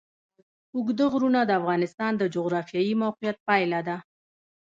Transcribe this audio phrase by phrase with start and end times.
[0.75, 3.97] اوږده غرونه د افغانستان د جغرافیایي موقیعت پایله ده.